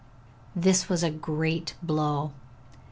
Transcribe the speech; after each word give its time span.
This 0.55 0.89
was 0.89 1.03
a 1.03 1.11
great 1.11 1.75
blow! 1.83 2.31